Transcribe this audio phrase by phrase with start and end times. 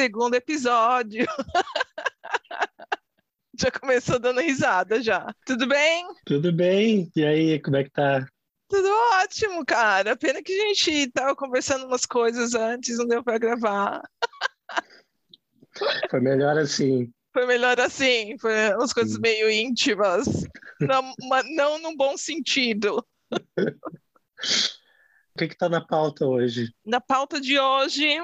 [0.00, 1.26] segundo episódio.
[3.60, 5.30] já começou dando risada já.
[5.44, 6.06] Tudo bem?
[6.24, 7.12] Tudo bem.
[7.14, 8.26] E aí, como é que tá?
[8.66, 8.88] Tudo
[9.20, 10.16] ótimo, cara.
[10.16, 14.00] Pena que a gente tava conversando umas coisas antes, não deu para gravar.
[16.08, 17.12] Foi melhor assim.
[17.34, 19.20] Foi melhor assim, foi umas coisas Sim.
[19.20, 20.26] meio íntimas,
[20.80, 21.14] não,
[21.54, 23.06] não num bom sentido.
[25.34, 26.74] O que está na pauta hoje?
[26.84, 28.20] Na pauta de hoje,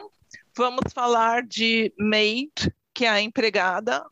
[0.56, 2.52] vamos falar de maid,
[2.94, 4.04] que é a empregada.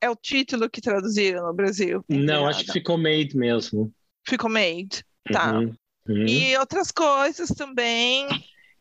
[0.00, 2.04] É o título que traduziram no Brasil.
[2.08, 2.40] Empregada.
[2.40, 3.92] Não, acho que ficou maid mesmo.
[4.28, 5.58] Ficou maid, tá.
[5.58, 5.74] Uhum,
[6.08, 6.26] uhum.
[6.26, 8.28] E outras coisas também.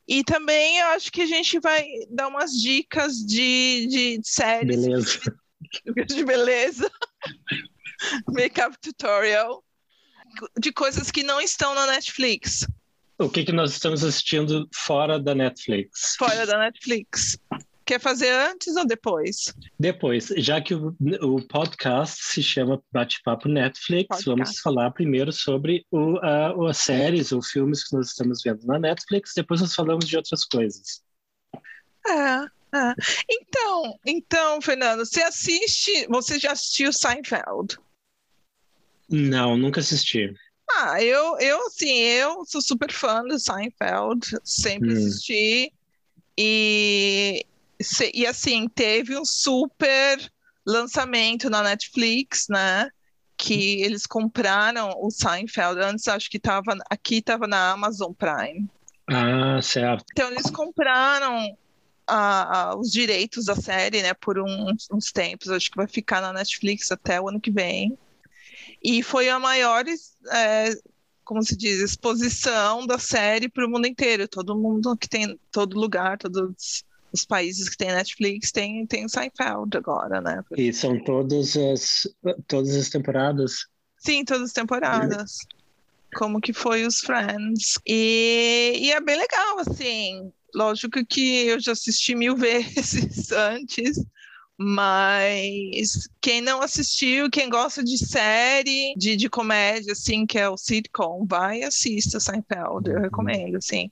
[0.08, 4.84] E também eu acho que a gente vai dar umas dicas de, de séries.
[4.84, 5.20] Beleza.
[5.96, 6.91] De, de beleza.
[8.27, 9.63] Makeup tutorial.
[10.60, 12.66] De coisas que não estão na Netflix.
[13.22, 16.16] O que, que nós estamos assistindo fora da Netflix?
[16.18, 17.38] Fora da Netflix.
[17.86, 19.54] Quer fazer antes ou depois?
[19.80, 24.26] Depois, já que o, o podcast se chama Bate-Papo Netflix, podcast.
[24.26, 28.80] vamos falar primeiro sobre o, uh, as séries ou filmes que nós estamos vendo na
[28.80, 31.04] Netflix, depois nós falamos de outras coisas.
[32.08, 32.94] É, é.
[33.30, 37.78] Então, então, Fernando, você assiste, você já assistiu Seinfeld?
[39.08, 40.34] Não, nunca assisti.
[40.77, 44.94] Ah, eu, eu, assim, eu sou super fã do Seinfeld, sempre hum.
[44.94, 45.74] assisti.
[46.38, 47.46] E
[48.13, 50.32] e assim, teve um super
[50.66, 52.90] lançamento na Netflix, né?
[53.36, 55.80] Que eles compraram o Seinfeld.
[55.82, 58.70] Antes acho que estava aqui estava na Amazon Prime.
[59.08, 60.06] Ah, certo.
[60.12, 61.58] Então eles compraram
[62.78, 64.13] os direitos da série, né?
[64.13, 65.50] Por uns, uns tempos.
[65.50, 67.97] Acho que vai ficar na Netflix até o ano que vem.
[68.84, 69.85] E foi a maior,
[70.31, 70.69] é,
[71.24, 74.28] como se diz, exposição da série para o mundo inteiro.
[74.28, 76.83] Todo mundo que tem, todo lugar, todos
[77.13, 80.44] os países que tem Netflix tem, tem Seinfeld agora, né?
[80.57, 82.07] E são todas as,
[82.47, 83.67] todas as temporadas?
[83.97, 85.38] Sim, todas as temporadas.
[86.16, 87.77] Como que foi os Friends.
[87.85, 90.31] E, e é bem legal, assim.
[90.53, 94.03] Lógico que eu já assisti mil vezes antes,
[94.63, 100.55] mas quem não assistiu, quem gosta de série, de, de comédia, assim, que é o
[100.55, 103.01] sitcom, vai e assista Seinfeld, eu uhum.
[103.01, 103.89] recomendo, assim.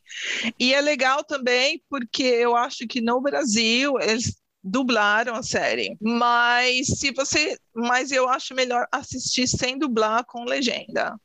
[0.59, 6.85] E é legal também porque eu acho que no Brasil eles dublaram a série, mas
[6.85, 11.19] se você, mas eu acho melhor assistir sem dublar com legenda.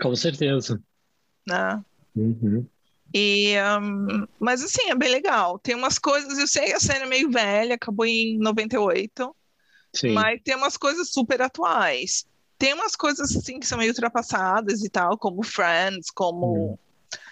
[0.00, 0.80] Com certeza.
[1.44, 1.82] Né?
[2.14, 2.64] Uhum.
[3.12, 5.58] E, um, mas assim, é bem legal.
[5.58, 9.34] Tem umas coisas, eu sei que a série é meio velha, acabou em 98,
[9.92, 10.12] Sim.
[10.12, 12.24] mas tem umas coisas super atuais.
[12.56, 16.78] Tem umas coisas assim que são meio ultrapassadas e tal, como Friends, como hum.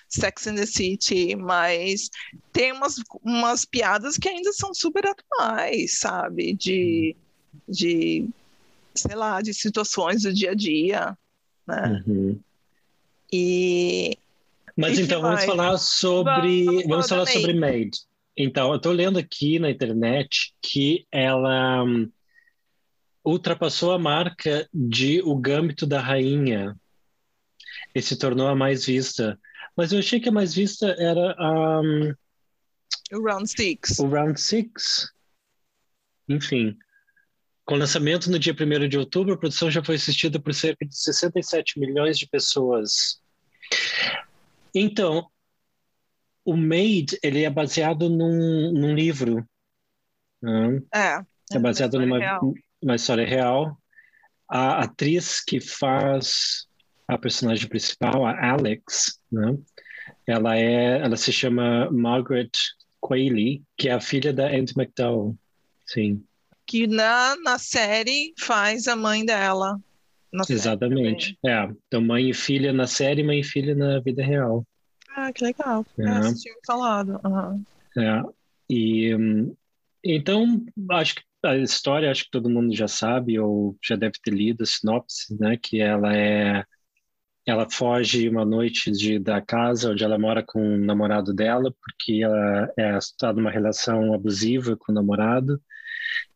[0.09, 2.09] Sex and the City, mas
[2.53, 6.55] tem umas, umas piadas que ainda são super atuais, sabe?
[6.55, 7.15] De,
[7.69, 8.29] de
[8.95, 11.19] sei lá, de situações do dia a dia,
[11.67, 12.03] né?
[12.07, 12.41] Uhum.
[13.31, 13.88] E
[14.79, 17.99] mas então vamos falar sobre vamos, vamos falar sobre Maid.
[18.37, 22.09] Então, eu estou lendo aqui na internet que ela um,
[23.25, 26.77] ultrapassou a marca de O Gâmbito da Rainha
[27.93, 29.37] e se tornou a mais vista.
[29.77, 32.15] Mas eu achei que a mais vista era um,
[33.13, 33.99] o Round Six.
[33.99, 35.13] O Round Six.
[36.29, 36.79] Enfim.
[37.65, 40.97] Com lançamento no dia 1 de outubro, a produção já foi assistida por cerca de
[40.97, 43.21] 67 milhões de pessoas.
[44.75, 45.29] Então,
[46.45, 49.47] o Made, ele é baseado num, num livro.
[50.43, 50.83] Né?
[50.95, 51.21] É.
[51.53, 52.41] É baseado numa
[52.81, 53.77] uma história real.
[54.49, 56.67] A atriz que faz
[57.07, 59.57] a personagem principal, a Alex, né?
[60.27, 62.51] ela é, ela se chama Margaret
[63.01, 65.37] Qualley, que é a filha da Andy McDowell.
[65.87, 66.23] Sim.
[66.67, 69.81] Que na, na série faz a mãe dela.
[70.49, 71.39] Exatamente.
[71.45, 71.67] É.
[71.87, 74.67] Então, mãe e filha na série, mãe e filha na vida real.
[75.19, 75.85] Ah, que legal.
[75.99, 76.05] É.
[76.05, 77.21] é tinha falado.
[77.25, 77.65] Uhum.
[77.97, 78.23] É.
[78.71, 79.11] E
[80.05, 84.33] então acho que a história acho que todo mundo já sabe ou já deve ter
[84.33, 85.57] lido a sinopse, né?
[85.61, 86.65] Que ela é
[87.45, 92.23] ela foge uma noite de, da casa onde ela mora com o namorado dela, porque
[92.23, 95.61] ela é, está numa relação abusiva com o namorado,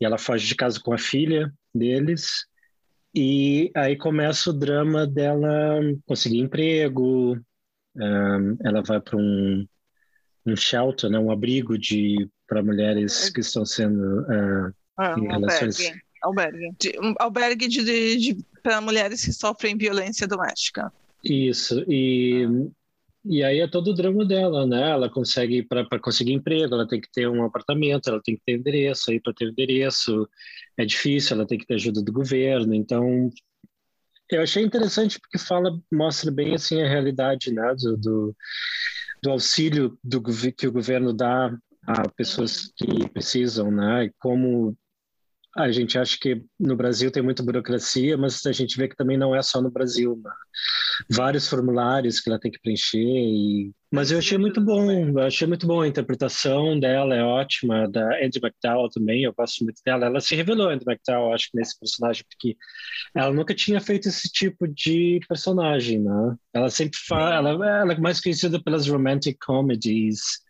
[0.00, 2.46] e ela foge de casa com a filha deles,
[3.14, 7.38] e aí começa o drama dela conseguir emprego,
[7.96, 9.66] um, ela vai para um,
[10.46, 15.30] um shelter, né, um abrigo de para mulheres que estão sendo uh, ah, em um
[15.30, 15.92] relações
[16.22, 20.92] albergue, de, um albergue de, de, de para mulheres que sofrem violência doméstica.
[21.24, 22.46] Isso e
[23.24, 24.90] e aí é todo o drama dela, né?
[24.90, 28.54] Ela consegue, para conseguir emprego, ela tem que ter um apartamento, ela tem que ter
[28.56, 30.28] endereço, aí para ter endereço
[30.76, 32.74] é difícil, ela tem que ter ajuda do governo.
[32.74, 33.30] Então,
[34.36, 37.74] eu achei interessante porque fala, mostra bem assim a realidade, né?
[37.74, 38.34] Do,
[39.22, 40.22] do, auxílio do,
[40.56, 41.54] que o governo dá
[41.86, 44.04] a pessoas que precisam, né?
[44.04, 44.76] E como
[45.54, 49.18] a gente acha que no Brasil tem muita burocracia, mas a gente vê que também
[49.18, 50.18] não é só no Brasil.
[50.22, 50.30] Né?
[51.10, 52.98] Vários formulários que ela tem que preencher.
[52.98, 53.70] E...
[53.92, 55.82] Mas eu achei muito bom, eu achei muito bom.
[55.82, 60.06] A interpretação dela é ótima, da Andy McDowell também, eu gosto muito dela.
[60.06, 62.56] Ela se revelou, Andy McDowell, acho que nesse personagem, porque
[63.14, 66.34] ela nunca tinha feito esse tipo de personagem, né?
[66.54, 70.40] Ela sempre fala, ela, ela é mais conhecida pelas romantic comedies,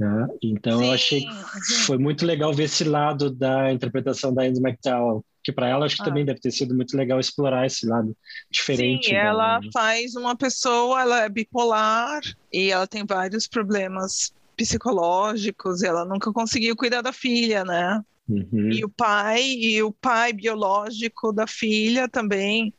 [0.00, 0.28] né?
[0.42, 0.86] Então Sim.
[0.86, 5.52] eu achei que foi muito legal ver esse lado da interpretação da Andy McDowell, que
[5.52, 6.06] para ela acho que ah.
[6.06, 8.16] também deve ter sido muito legal explorar esse lado
[8.50, 9.08] diferente.
[9.08, 15.86] Sim, ela faz uma pessoa, ela é bipolar e ela tem vários problemas psicológicos, e
[15.86, 18.02] ela nunca conseguiu cuidar da filha, né?
[18.26, 18.70] Uhum.
[18.72, 22.72] E o pai, e o pai biológico da filha também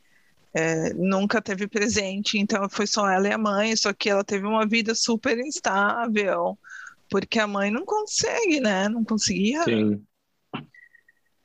[0.55, 4.45] é, nunca teve presente, então foi só ela e a mãe, só que ela teve
[4.45, 6.57] uma vida super instável,
[7.11, 8.87] porque a mãe não consegue, né?
[8.87, 9.63] Não conseguia.
[9.65, 10.01] Sim.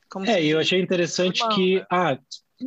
[0.09, 1.85] Como é, eu achei interessante que.
[1.91, 2.17] Ah,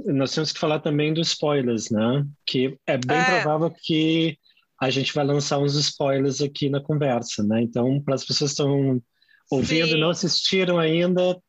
[0.05, 2.25] nós temos que falar também dos spoilers, né?
[2.47, 3.25] Que é bem é.
[3.25, 4.39] provável que
[4.81, 7.63] a gente vai lançar uns spoilers aqui na conversa, né?
[7.63, 9.03] Então, para as pessoas que estão
[9.51, 11.41] ouvindo e não assistiram ainda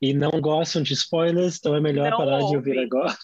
[0.00, 2.50] e não gostam de spoilers, então é melhor não parar ouve.
[2.50, 3.16] de ouvir agora.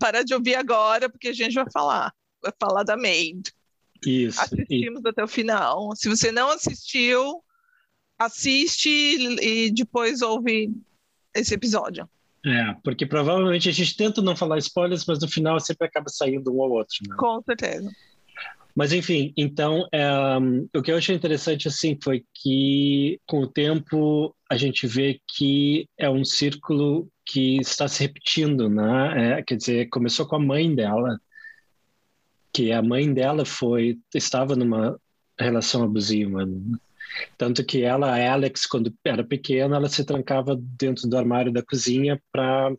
[0.00, 2.12] Parar de ouvir agora, porque a gente vai falar.
[2.42, 3.52] Vai falar da Maid.
[4.04, 4.40] Isso.
[4.40, 5.08] Assistimos e...
[5.08, 5.94] até o final.
[5.94, 7.42] Se você não assistiu,
[8.18, 10.70] assiste e depois ouve
[11.34, 12.08] esse episódio.
[12.44, 16.52] É, porque provavelmente a gente tenta não falar spoilers, mas no final sempre acaba saindo
[16.52, 16.96] um ou outro.
[17.08, 17.14] Né?
[17.16, 17.90] Com certeza.
[18.74, 20.08] Mas enfim, então é,
[20.74, 25.86] o que eu achei interessante assim foi que com o tempo a gente vê que
[25.98, 29.38] é um círculo que está se repetindo, né?
[29.38, 31.18] É, quer dizer, começou com a mãe dela,
[32.52, 34.98] que a mãe dela foi estava numa
[35.38, 36.44] relação abusiva.
[36.44, 36.78] Né?
[37.36, 41.62] Tanto que ela, a Alex, quando era pequena, ela se trancava dentro do armário da
[41.62, 42.70] cozinha para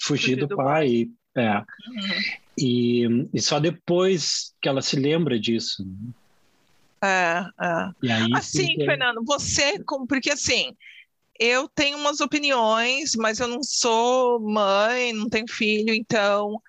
[0.00, 1.08] fugir, fugir, do, do pai.
[1.34, 1.44] pai.
[1.44, 1.58] É.
[1.58, 2.22] Uhum.
[2.58, 5.84] E, e, só depois que ela se lembra disso.
[5.84, 6.12] Né?
[7.02, 8.12] É, é.
[8.12, 8.76] Aí, assim.
[8.76, 10.76] Fernando, você, porque assim,
[11.40, 16.60] eu tenho umas opiniões, mas eu não sou mãe, não tenho filho, então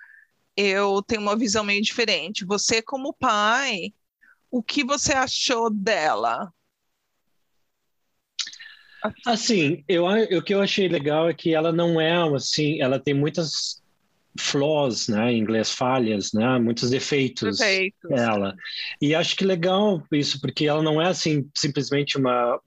[0.56, 2.46] eu tenho uma visão meio diferente.
[2.46, 3.94] Você, como pai,
[4.50, 6.52] o que você achou dela?
[9.26, 13.14] Assim, eu, o que eu achei legal é que ela não é assim, ela tem
[13.14, 13.84] muitas
[14.40, 18.12] flaws, né, em inglês falhas, né, muitos defeitos, defeitos.
[18.12, 18.56] ela.
[19.02, 22.60] E acho que legal isso porque ela não é assim simplesmente uma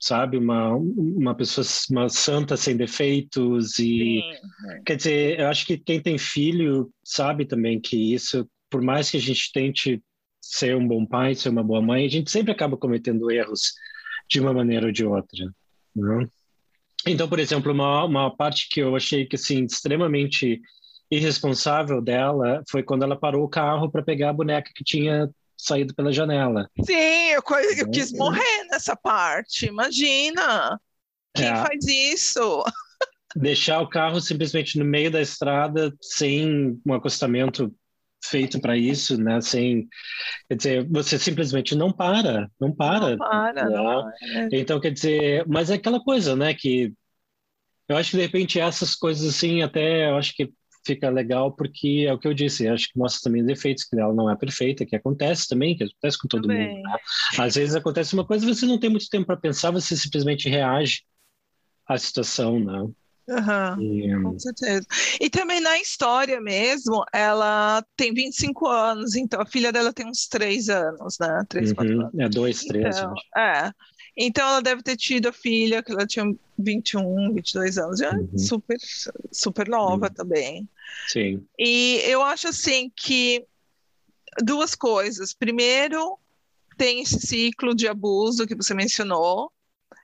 [0.00, 4.82] sabe, uma, uma pessoa, uma santa sem defeitos e Sim.
[4.84, 9.16] quer dizer, eu acho que quem tem filho sabe também que isso, por mais que
[9.16, 10.02] a gente tente
[10.40, 13.72] ser um bom pai, ser uma boa mãe, a gente sempre acaba cometendo erros
[14.28, 15.52] de uma maneira ou de outra,
[15.94, 16.28] né?
[17.06, 20.60] Então, por exemplo, uma, uma parte que eu achei que assim extremamente
[21.10, 25.94] irresponsável dela foi quando ela parou o carro para pegar a boneca que tinha saído
[25.94, 26.70] pela janela.
[26.84, 27.92] Sim, eu, eu né?
[27.92, 30.80] quis morrer nessa parte, imagina.
[31.34, 31.56] Quem é.
[31.56, 32.64] faz isso?
[33.36, 37.74] Deixar o carro simplesmente no meio da estrada, sem um acostamento
[38.24, 39.40] feito para isso, né?
[39.40, 39.88] Sem,
[40.48, 43.10] quer dizer, você simplesmente não para, não para.
[43.10, 43.76] Não para, né?
[43.76, 44.48] não para.
[44.52, 46.54] Então, quer dizer, mas é aquela coisa, né?
[46.54, 46.92] Que
[47.88, 50.52] eu acho que de repente essas coisas assim, até eu acho que
[50.88, 54.14] fica legal porque é o que eu disse, acho que mostra também defeitos, que ela
[54.14, 56.76] não é perfeita, que acontece também, que acontece com todo também.
[56.76, 56.82] mundo.
[56.82, 56.96] Né?
[57.38, 61.02] Às vezes acontece uma coisa você não tem muito tempo para pensar, você simplesmente reage
[61.86, 62.88] à situação, né?
[63.28, 64.86] Uhum, e, com certeza.
[65.20, 70.26] E também na história mesmo, ela tem 25 anos, então a filha dela tem uns
[70.26, 71.44] 3 anos, né?
[71.46, 72.14] 3, uhum, anos.
[72.18, 72.96] É, dois, três.
[72.96, 73.70] Então, é.
[74.20, 78.36] Então ela deve ter tido a filha, que ela tinha 21, 22 anos, já uhum.
[78.36, 78.76] super,
[79.30, 80.12] super nova uhum.
[80.12, 80.68] também.
[81.06, 81.46] Sim.
[81.56, 83.44] E eu acho assim que
[84.42, 85.32] duas coisas.
[85.32, 86.18] Primeiro,
[86.76, 89.52] tem esse ciclo de abuso que você mencionou.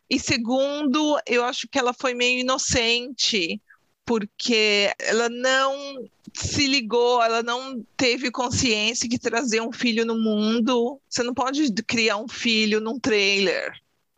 [0.09, 3.61] E segundo, eu acho que ela foi meio inocente,
[4.05, 11.01] porque ela não se ligou, ela não teve consciência que trazer um filho no mundo,
[11.09, 13.73] você não pode criar um filho num trailer.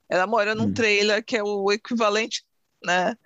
[0.09, 0.75] Ela mora num hum.
[0.75, 2.45] trailer que é o equivalente,
[2.85, 3.17] né,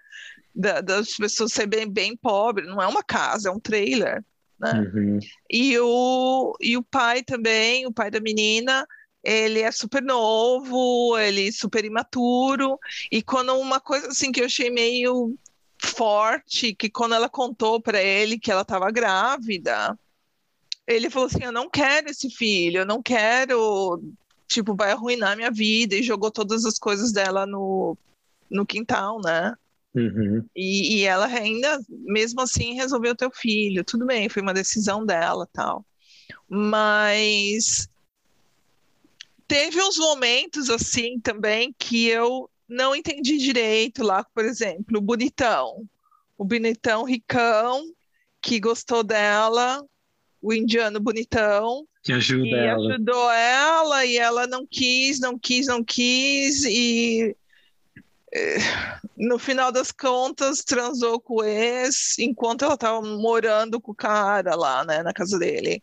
[0.54, 2.68] da, das pessoas serem bem, bem pobres.
[2.68, 4.25] Não é uma casa, é um trailer.
[4.58, 4.72] né?
[4.72, 5.18] Uhum.
[5.50, 8.87] E, o, e o pai também, o pai da menina,
[9.22, 12.78] ele é super novo, ele é super imaturo,
[13.12, 15.37] e quando uma coisa assim que eu achei meio
[15.82, 19.99] forte, que quando ela contou para ele que ela estava grávida,
[20.87, 24.02] ele falou assim: Eu não quero esse filho, eu não quero,
[24.50, 27.97] tipo, vai arruinar minha vida, e jogou todas as coisas dela no,
[28.50, 29.54] no quintal, né?
[29.95, 30.45] Uhum.
[30.54, 33.85] E, e, ela ainda, mesmo assim, resolveu ter o filho.
[33.85, 35.85] Tudo bem, foi uma decisão dela, tal.
[36.49, 37.88] Mas
[39.47, 45.88] teve uns momentos assim também que eu não entendi direito lá, por exemplo, o bonitão,
[46.38, 47.85] o bonitão ricão
[48.40, 49.85] que gostou dela,
[50.40, 52.95] o indiano bonitão que ajuda ela.
[52.95, 57.37] ajudou ela e ela não quis, não quis, não quis e
[58.33, 58.59] eh,
[59.16, 64.54] no final das contas transou com o ex enquanto ela estava morando com o cara
[64.54, 65.83] lá, né, na casa dele.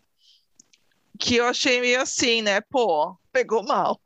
[1.19, 2.61] Que eu achei meio assim, né?
[2.61, 3.99] Pô, pegou mal.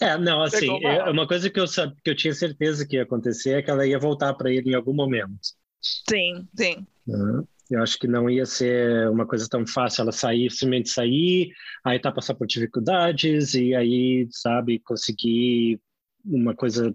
[0.00, 3.02] É, não, assim, é uma coisa que eu sabia, que eu tinha certeza que ia
[3.02, 5.38] acontecer é que ela ia voltar para ele em algum momento.
[5.80, 6.86] Sim, sim.
[7.06, 7.46] Uhum.
[7.70, 11.50] Eu acho que não ia ser uma coisa tão fácil ela sair, simplesmente sair,
[11.84, 15.80] aí tá passar por dificuldades e aí, sabe, conseguir
[16.24, 16.94] uma coisa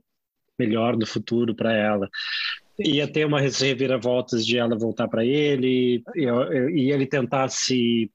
[0.57, 2.09] melhor no futuro para ela.
[2.79, 6.25] Ia ter uma reviravoltas de ela voltar para ele e,
[6.73, 8.09] e ele tentar se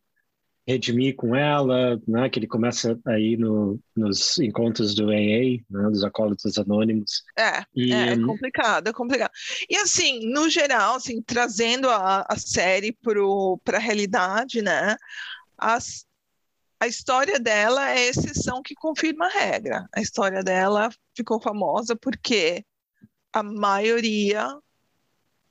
[0.66, 6.02] redimir com ela, né, que ele começa aí no, nos encontros do AA, né, dos
[6.02, 7.22] acólitos anônimos.
[7.38, 9.30] É, e, é, é complicado, é complicado.
[9.70, 12.96] E assim, no geral, assim, trazendo a, a série
[13.64, 14.96] para a realidade, né,
[15.56, 16.04] as,
[16.80, 19.86] a história dela é a exceção que confirma a regra.
[19.94, 22.64] A história dela ficou famosa porque
[23.32, 24.48] a maioria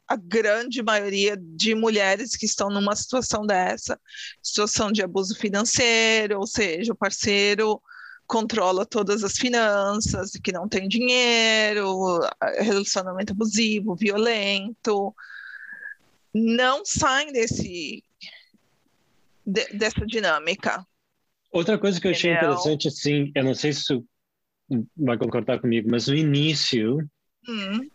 [0.08, 4.00] a grande maioria de mulheres que estão numa situação dessa,
[4.42, 7.82] situação de abuso financeiro, ou seja, o parceiro
[8.28, 12.20] controla todas as finanças, que não tem dinheiro,
[12.60, 15.14] relacionamento abusivo, violento,
[16.34, 18.04] não saem desse
[19.46, 20.86] de, dessa dinâmica.
[21.52, 24.04] Outra coisa que eu achei interessante, assim, eu não sei se você
[24.98, 26.98] vai concordar comigo, mas no início
[27.48, 27.88] hum.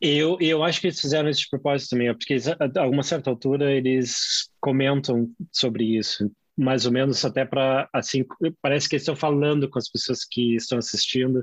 [0.00, 4.50] Eu, eu acho que eles fizeram esse propósito também, porque a alguma certa altura eles
[4.60, 8.24] comentam sobre isso, mais ou menos até para assim
[8.60, 11.36] parece que eles estão falando com as pessoas que estão assistindo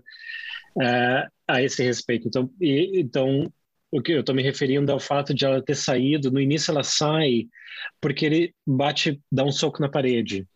[0.78, 2.28] uh, a esse respeito.
[2.28, 3.52] Então, e, então
[3.94, 6.32] o que eu estou me referindo ao fato de ela ter saído.
[6.32, 7.48] No início ela sai
[8.02, 10.48] porque ele bate, dá um soco na parede.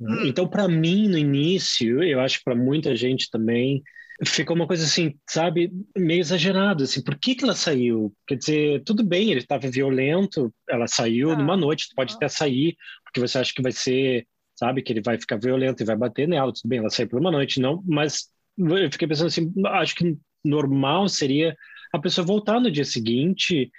[0.00, 0.26] Hum.
[0.26, 3.82] Então, para mim, no início, eu acho que para muita gente também,
[4.26, 8.14] ficou uma coisa assim, sabe, meio exagerado, assim, por que que ela saiu?
[8.26, 12.16] Quer dizer, tudo bem, ele estava violento, ela saiu ah, numa noite, pode ah.
[12.16, 15.86] até sair, porque você acha que vai ser, sabe, que ele vai ficar violento e
[15.86, 19.28] vai bater nela, tudo bem, ela saiu por uma noite, não, mas eu fiquei pensando
[19.28, 21.56] assim, acho que normal seria
[21.92, 23.70] a pessoa voltar no dia seguinte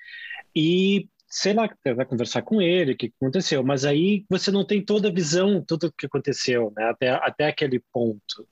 [0.55, 4.83] e sei lá, vai conversar com ele, o que aconteceu, mas aí você não tem
[4.83, 8.47] toda a visão, tudo o que aconteceu, né, até, até aquele ponto.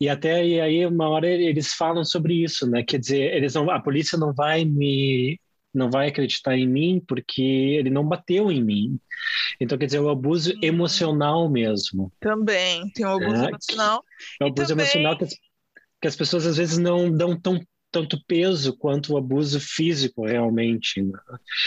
[0.00, 3.70] E até e aí uma hora eles falam sobre isso, né, quer dizer, eles não,
[3.70, 5.38] a polícia não vai me
[5.72, 8.98] não vai acreditar em mim porque ele não bateu em mim.
[9.60, 10.58] Então, quer dizer, o abuso uhum.
[10.62, 12.12] emocional mesmo.
[12.18, 14.04] Também, tem o abuso é, emocional.
[14.40, 14.84] É o abuso também...
[14.84, 15.34] emocional que as,
[16.00, 17.60] que as pessoas às vezes não dão tão
[17.90, 21.02] tanto peso quanto o abuso físico realmente.
[21.02, 21.18] Né?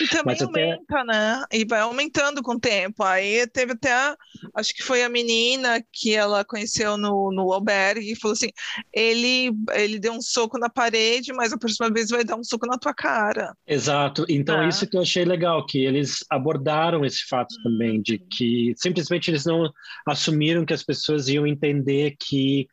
[0.02, 1.04] E também Mas aumenta, até...
[1.04, 1.44] né?
[1.52, 3.04] E vai aumentando com o tempo.
[3.04, 4.16] Aí teve até,
[4.56, 8.50] acho que foi a menina que ela conheceu no, no albergue e falou assim:
[8.94, 12.66] ele, ele deu um soco na parede, mas a próxima vez vai dar um soco
[12.66, 13.56] na tua cara.
[13.68, 14.26] Exato.
[14.30, 14.70] Então, é.
[14.70, 19.46] isso que eu achei legal, que eles abordaram esse fato também, de que simplesmente eles
[19.46, 19.72] não
[20.06, 22.68] assumiram que as pessoas iam entender que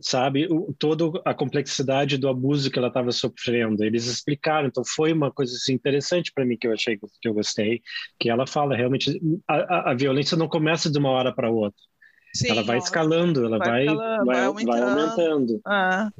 [0.00, 3.84] sabe, o, toda a complexidade do abuso que ela estava sofrendo.
[3.84, 7.34] Eles explicaram, então foi uma coisa assim, interessante para mim que eu achei que eu
[7.34, 7.80] gostei,
[8.18, 11.80] que ela fala realmente a, a, violência não começa de uma hora para outra.
[12.34, 15.60] Sim, ela vai escalando, ela vai, vai, escalando, vai, vai aumentando.
[15.64, 16.10] Ah.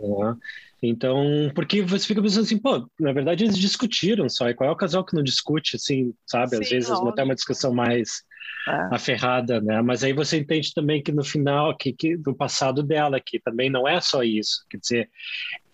[0.81, 4.73] Então, porque você fica pensando assim, pô, na verdade eles discutiram só, e qual é
[4.73, 6.57] o casal que não discute, assim, sabe?
[6.57, 8.23] Às Sim, vezes até uma discussão mais
[8.69, 8.95] é.
[8.95, 9.83] aferrada, né?
[9.83, 13.69] Mas aí você entende também que no final, que, que do passado dela, que também
[13.71, 14.65] não é só isso.
[14.71, 15.11] Quer dizer,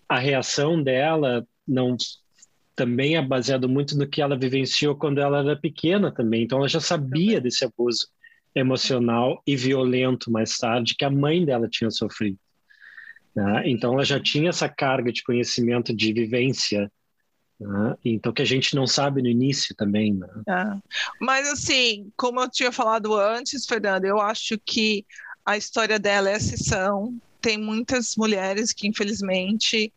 [0.07, 1.95] a reação dela não
[2.75, 6.43] também é baseado muito no que ela vivenciou quando ela era pequena também.
[6.43, 8.07] Então ela já sabia desse abuso
[8.55, 12.37] emocional e violento mais tarde que a mãe dela tinha sofrido.
[13.35, 13.63] Né?
[13.65, 16.91] Então ela já tinha essa carga de conhecimento, de vivência
[17.61, 17.95] Né?
[18.03, 20.13] Então, que a gente não sabe no início também.
[20.13, 20.27] Né?
[20.47, 20.81] É.
[21.19, 25.05] Mas, assim, como eu tinha falado antes, Fernanda, eu acho que
[25.45, 27.15] a história dela é exceção.
[27.39, 29.93] Tem muitas mulheres que, infelizmente,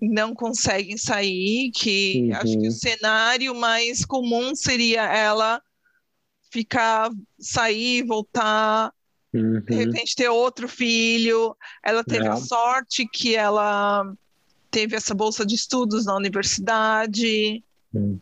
[0.00, 2.36] não conseguem sair, que uhum.
[2.36, 5.62] acho que o cenário mais comum seria ela
[6.50, 8.92] ficar, sair, voltar,
[9.32, 9.60] uhum.
[9.60, 11.56] de repente ter outro filho.
[11.82, 12.28] Ela teve é.
[12.28, 14.04] a sorte que ela
[14.76, 17.64] teve essa bolsa de estudos na universidade,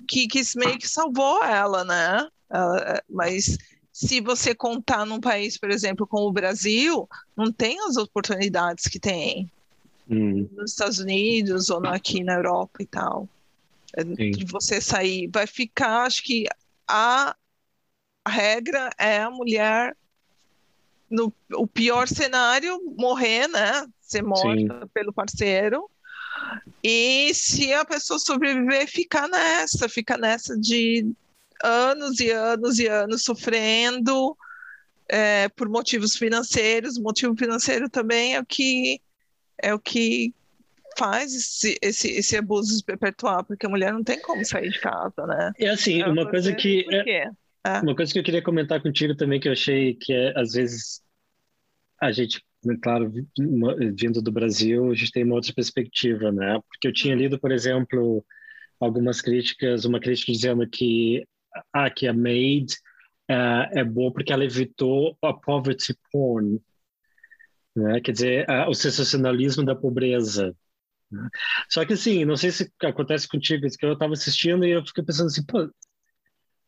[0.06, 2.28] que, que meio que salvou ela, né?
[2.48, 3.58] Ela, mas
[3.92, 9.00] se você contar num país, por exemplo, como o Brasil, não tem as oportunidades que
[9.00, 9.50] tem
[10.08, 10.48] hum.
[10.52, 13.28] nos Estados Unidos ou aqui na Europa e tal.
[13.96, 14.30] É, Sim.
[14.30, 16.44] De você sair, vai ficar, acho que
[16.86, 17.34] a,
[18.24, 19.96] a regra é a mulher
[21.10, 23.84] no o pior cenário morrer, né?
[24.00, 24.88] Ser morta Sim.
[24.94, 25.90] pelo parceiro.
[26.82, 31.14] E se a pessoa sobreviver, ficar nessa, ficar nessa de
[31.62, 34.36] anos e anos e anos sofrendo
[35.08, 36.96] é, por motivos financeiros.
[36.96, 39.00] O motivo financeiro também é o que
[39.62, 40.34] é o que
[40.98, 44.80] faz esse, esse, esse abuso se perpetuar, porque a mulher não tem como sair de
[44.80, 45.52] casa, né?
[45.58, 49.40] É assim, é uma coisa que é, uma coisa que eu queria comentar contigo também
[49.40, 51.02] que eu achei que é, às vezes
[52.00, 52.44] a gente
[52.80, 53.12] claro,
[53.94, 56.60] vindo do Brasil, a gente tem uma outra perspectiva, né?
[56.68, 57.20] Porque eu tinha uhum.
[57.20, 58.24] lido, por exemplo,
[58.80, 61.26] algumas críticas, uma crítica dizendo que
[61.72, 62.74] ah, que a Maid
[63.30, 66.60] uh, é boa porque ela evitou a poverty porn,
[67.76, 68.00] né?
[68.00, 70.54] Quer dizer, uh, o sensacionalismo da pobreza.
[71.10, 71.28] Né?
[71.68, 75.04] Só que assim, não sei se acontece contigo, que eu estava assistindo e eu fiquei
[75.04, 75.70] pensando assim, pô,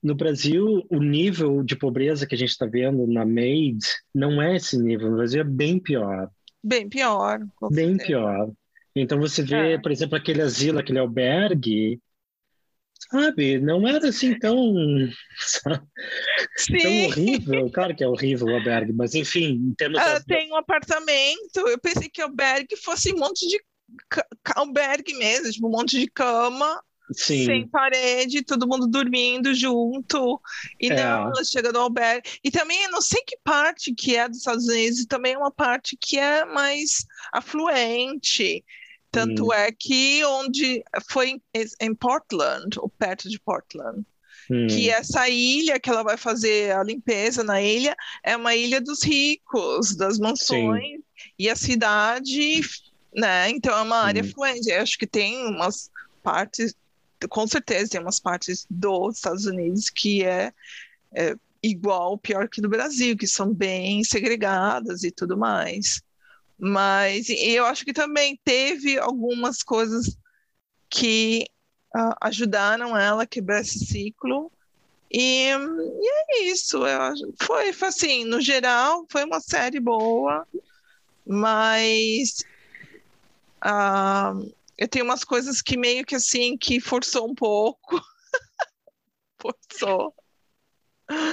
[0.07, 3.85] no Brasil, o nível de pobreza que a gente está vendo na Maid
[4.15, 5.11] não é esse nível.
[5.11, 6.31] No Brasil é bem pior.
[6.63, 7.41] Bem pior.
[7.73, 8.53] Bem pior.
[8.95, 9.79] Então você vê, é.
[9.79, 12.01] por exemplo, aquele asilo, aquele albergue,
[13.11, 13.59] sabe?
[13.59, 14.55] Não era assim tão,
[15.65, 17.69] tão horrível.
[17.73, 20.00] Claro que é horrível o albergue, mas enfim, em termos.
[20.25, 21.67] Tem um apartamento.
[21.67, 23.61] Eu pensei que o albergue fosse um monte de
[24.54, 26.80] albergue mesmo, tipo, um monte de cama.
[27.12, 27.45] Sim.
[27.45, 30.40] sem parede, todo mundo dormindo junto,
[30.80, 30.97] e é.
[30.97, 32.28] não, ela chega no albergue.
[32.42, 35.52] E também, não sei que parte que é dos Estados Unidos, e também é uma
[35.52, 38.64] parte que é mais afluente.
[39.10, 39.52] Tanto hum.
[39.52, 41.40] é que onde foi
[41.80, 44.04] em Portland, ou perto de Portland,
[44.50, 44.66] hum.
[44.66, 49.02] que essa ilha que ela vai fazer a limpeza na ilha é uma ilha dos
[49.02, 51.04] ricos, das mansões, Sim.
[51.38, 52.60] e a cidade,
[53.14, 53.49] né?
[53.50, 54.30] Então é uma área hum.
[54.30, 54.69] fluente.
[54.69, 55.88] Eu acho que tem umas
[56.23, 56.75] partes,
[57.29, 60.52] com certeza tem umas partes dos Estados Unidos que é,
[61.15, 66.02] é igual, pior que do Brasil, que são bem segregadas e tudo mais.
[66.59, 70.17] Mas eu acho que também teve algumas coisas
[70.89, 71.47] que
[71.95, 74.50] uh, ajudaram ela a quebrar esse ciclo.
[75.11, 76.81] E, e é isso.
[77.41, 80.47] foi, foi assim, no geral, foi uma série boa,
[81.26, 82.45] mas
[83.65, 88.00] uh, eu tenho umas coisas que meio que assim, que forçou um pouco.
[89.41, 90.15] forçou.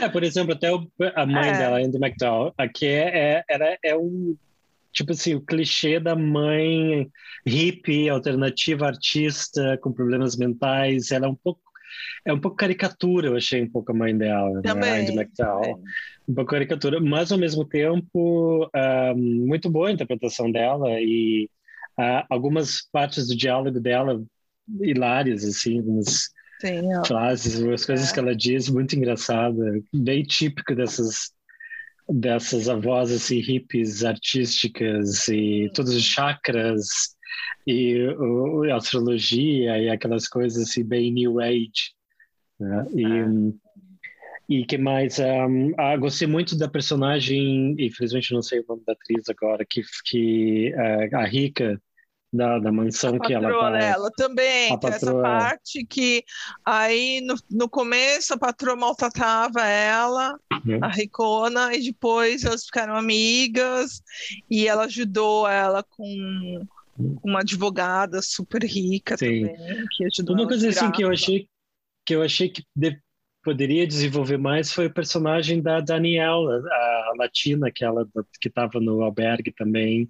[0.01, 1.57] É, por exemplo, até o, a mãe é.
[1.57, 4.37] dela, Andy McDowell, aqui é, é, era, é um
[4.91, 7.09] tipo assim, o clichê da mãe
[7.45, 11.61] hippie, alternativa, artista, com problemas mentais, ela é um pouco
[12.25, 15.01] é um pouco caricatura, eu achei um pouco a mãe dela, né, também, né?
[15.01, 15.81] Andy McDowell.
[16.27, 21.49] Um pouco caricatura, mas ao mesmo tempo uh, muito boa a interpretação dela e
[21.99, 24.23] uh, algumas partes do diálogo dela
[24.81, 26.29] hilárias, assim, algumas
[26.61, 28.13] Sim, frases, as coisas é.
[28.13, 31.31] que ela diz, muito engraçada, bem típico dessas
[32.09, 37.15] dessas avós assim, hippies artísticas e todos os chakras
[37.65, 41.93] e o, a astrologia e aquelas coisas assim bem new age
[42.59, 42.85] né?
[42.93, 43.62] e ah.
[44.49, 48.93] E que mais um, ah, gostei muito da personagem infelizmente não sei o nome da
[48.93, 51.81] atriz agora que que uh, a rica
[52.33, 53.79] da, da mansão que ela tá.
[53.79, 56.23] Ela também, tem essa parte que
[56.65, 60.79] aí no, no começo a patroa maltratava ela, uhum.
[60.81, 64.01] a Ricona, e depois elas ficaram amigas
[64.49, 66.65] e ela ajudou ela com
[67.23, 69.47] uma advogada super rica Sim.
[69.47, 71.47] também, que ajudou Uma coisa assim que eu achei
[72.05, 72.99] que eu achei que de,
[73.43, 78.07] poderia desenvolver mais foi o personagem da Daniela, a latina, que ela
[78.39, 80.09] que estava no albergue também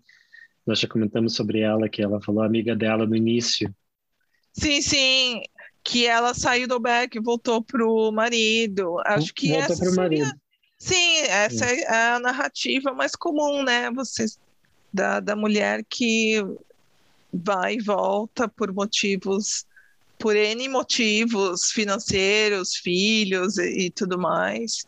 [0.66, 3.74] nós já comentamos sobre ela, que ela falou amiga dela no início.
[4.54, 5.42] Sim, sim,
[5.84, 8.98] que ela saiu do Beck e voltou pro marido.
[9.06, 9.98] Acho que voltou essa pro seria...
[9.98, 10.42] marido.
[10.78, 11.82] Sim, essa sim.
[11.82, 13.92] é a narrativa mais comum, né?
[13.92, 14.26] Você
[14.92, 16.36] da, da mulher que
[17.34, 19.66] vai e volta por motivos
[20.24, 24.88] por N motivos financeiros, filhos e, e tudo mais.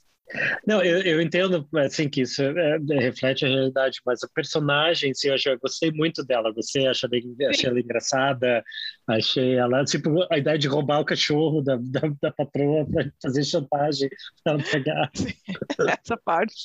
[0.66, 5.14] Não, eu, eu entendo assim que isso é, é, reflete a realidade, mas a personagem,
[5.14, 6.54] sim, eu, achei, eu gostei muito dela.
[6.54, 7.06] Você acha
[7.50, 8.64] achei ela engraçada,
[9.06, 13.44] achei ela tipo a ideia de roubar o cachorro da, da, da patroa para fazer
[13.44, 14.10] chantagem
[14.42, 15.12] para ela pegar.
[15.14, 15.34] Sim,
[16.02, 16.56] essa parte.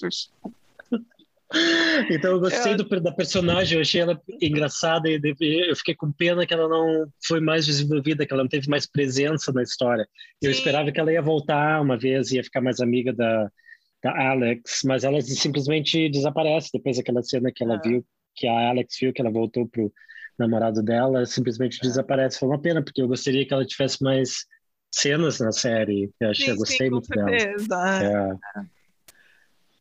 [2.11, 2.75] Então eu gostei.
[2.75, 5.21] Do, da personagem, eu achei ela engraçada e
[5.69, 8.87] eu fiquei com pena que ela não foi mais desenvolvida, que ela não teve mais
[8.87, 10.09] presença na história.
[10.41, 13.51] Eu esperava que ela ia voltar uma vez, ia ficar mais amiga da,
[14.03, 17.81] da Alex, mas ela simplesmente desaparece depois daquela cena que ela ah.
[17.85, 19.93] viu, que a Alex viu que ela voltou pro
[20.39, 21.87] namorado dela, simplesmente ah.
[21.87, 22.39] desaparece.
[22.39, 24.47] Foi uma pena, porque eu gostaria que ela tivesse mais
[24.93, 26.11] cenas na série.
[26.21, 27.69] Eu, achei, sim, eu gostei sim, muito certeza.
[27.69, 28.39] dela.
[28.57, 28.80] É.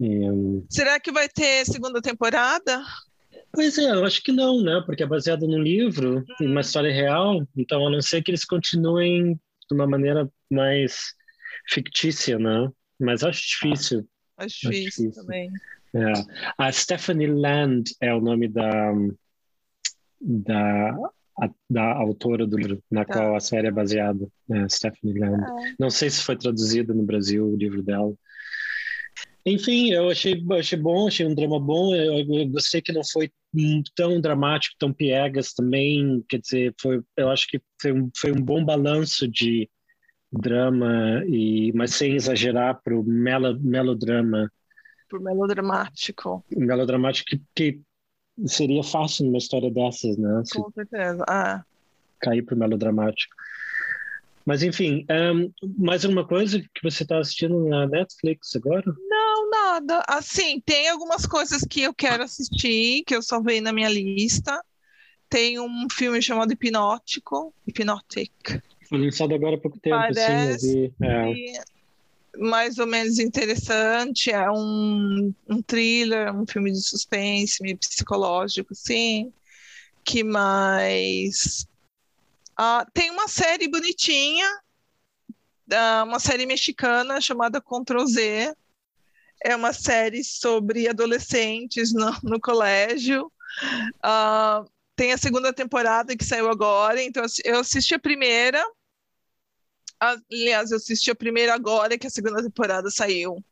[0.01, 0.63] é.
[0.69, 2.83] Será que vai ter segunda temporada?
[3.51, 4.81] Pois é, eu acho que não, né?
[4.85, 6.59] Porque é baseado num livro, em uma uhum.
[6.59, 7.47] história real.
[7.57, 11.13] Então, a não ser que eles continuem de uma maneira mais
[11.67, 12.69] fictícia, né?
[12.99, 14.07] Mas acho difícil.
[14.38, 15.51] Acho, acho difícil, difícil, também.
[15.93, 16.13] É.
[16.57, 18.91] A Stephanie Land é o nome da,
[20.21, 20.91] da,
[21.41, 23.13] a, da autora do livro na tá.
[23.13, 24.67] qual a série é baseada, né?
[24.69, 25.43] Stephanie Land.
[25.43, 25.73] Ah.
[25.79, 28.13] Não sei se foi traduzido no Brasil o livro dela.
[29.45, 31.95] Enfim, eu achei, achei bom, achei um drama bom.
[31.95, 33.32] Eu, eu, gostei que não foi
[33.95, 36.23] tão dramático, tão piegas também.
[36.28, 39.69] Quer dizer, foi, eu acho que foi um, foi um bom balanço de
[40.32, 44.52] drama, e, mas sem exagerar para o melo, melodrama.
[45.10, 46.43] Por melodramático.
[46.56, 47.82] Melodramático que, que,
[48.45, 50.43] seria fácil numa história dessas, né?
[50.54, 51.25] Com certeza.
[51.28, 51.63] Ah.
[52.19, 53.36] Cair para o melodramático.
[54.45, 58.84] Mas enfim, um, mais alguma coisa que você está assistindo na Netflix agora?
[59.71, 60.03] Nada.
[60.08, 64.63] Assim, tem algumas coisas que eu quero assistir, que eu só veio na minha lista.
[65.29, 68.32] Tem um filme chamado Hipnótico, Hypnotic.
[68.88, 71.63] Foi lançado agora há pouco tempo, Parece é.
[72.38, 74.32] mais ou menos interessante.
[74.32, 79.32] É um, um thriller, um filme de suspense, meio psicológico, sim.
[80.03, 81.67] Que mais
[82.60, 84.45] Uh, tem uma série bonitinha,
[85.71, 88.53] uh, uma série mexicana chamada Ctrl Z.
[89.43, 93.32] É uma série sobre adolescentes no, no colégio.
[93.97, 98.62] Uh, tem a segunda temporada que saiu agora, então eu assisti a primeira.
[99.99, 103.43] Aliás, eu assisti a primeira agora que a segunda temporada saiu.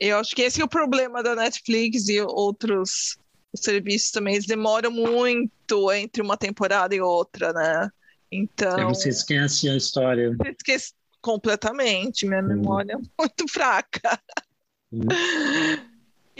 [0.00, 3.18] Eu acho que esse é o problema da Netflix e outros
[3.54, 4.34] serviços também.
[4.34, 7.90] Eles demoram muito entre uma temporada e outra, né?
[8.30, 8.78] Então.
[8.78, 10.36] É, você esquece a história.
[10.46, 12.46] Esquece completamente, minha hum.
[12.46, 14.18] memória é muito fraca.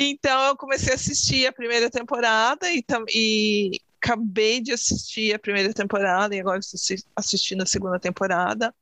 [0.00, 5.74] Então eu comecei a assistir a primeira temporada e, e acabei de assistir a primeira
[5.74, 6.78] temporada e agora estou
[7.16, 8.72] assistindo a segunda temporada.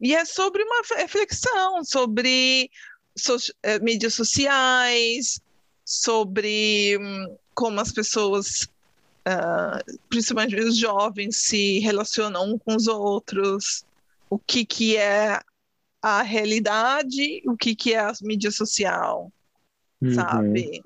[0.00, 2.70] E é sobre uma reflexão sobre
[3.16, 5.40] so, eh, mídias sociais,
[5.84, 8.68] sobre hum, como as pessoas
[9.26, 13.84] uh, principalmente os jovens, se relacionam com os outros,
[14.28, 15.40] o que, que é
[16.02, 19.32] a realidade, o que, que é a mídia social,
[20.00, 20.14] uhum.
[20.14, 20.82] sabe?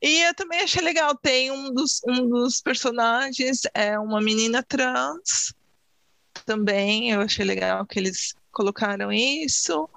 [0.00, 5.54] E eu também achei legal, tem um dos, um dos personagens, é uma menina trans,
[6.44, 9.88] também, eu achei legal que eles colocaram isso.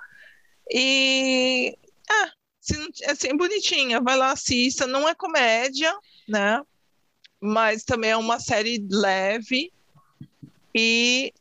[0.72, 1.78] E,
[2.10, 2.32] ah,
[2.62, 5.94] assim, assim, bonitinha, vai lá, assista, não é comédia,
[6.28, 6.62] né?
[7.40, 9.72] mas também é uma série leve.
[10.76, 11.34] E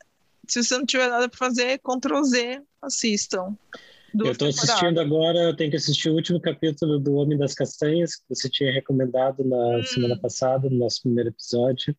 [0.49, 3.57] se você não tiver nada para fazer, Ctrl Z, assistam.
[4.15, 8.17] Eu estou assistindo agora, eu tenho que assistir o último capítulo do Homem das Castanhas,
[8.17, 9.83] que você tinha recomendado na hum.
[9.85, 11.95] semana passada, no nosso primeiro episódio.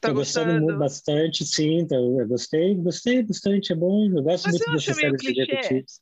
[0.00, 4.06] Tá Tô gostando, gostando bastante, sim, então eu gostei, gostei bastante, é bom.
[4.06, 6.00] Eu gosto Mas muito dessas séries de detetives.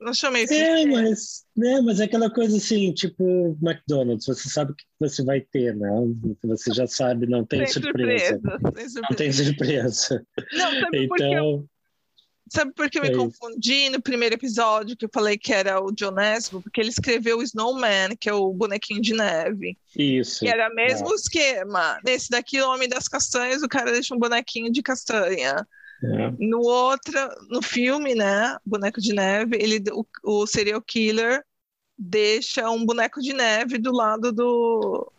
[0.00, 0.54] Não chamei isso.
[0.54, 5.22] É, mas, né, mas é aquela coisa assim, tipo McDonald's, você sabe o que você
[5.22, 5.88] vai ter, né?
[6.44, 8.40] Você já sabe, não tem, surpresa.
[8.40, 9.00] surpresa.
[9.02, 10.26] Não tem surpresa.
[10.52, 11.68] Não, sabe então,
[12.52, 15.80] Sabe por que eu me é confundi no primeiro episódio que eu falei que era
[15.80, 16.60] o John Nesbo?
[16.60, 19.78] Porque ele escreveu o Snowman, que é o bonequinho de neve.
[19.96, 20.40] Isso.
[20.40, 21.14] Que era o mesmo é.
[21.14, 22.00] esquema.
[22.04, 25.64] Nesse daqui, o Homem das Castanhas, o cara deixa um bonequinho de castanha.
[26.02, 26.30] É.
[26.38, 27.12] No outro,
[27.48, 31.44] no filme, né, Boneco de Neve, ele, o, o serial killer
[31.98, 35.12] deixa um boneco de neve do lado do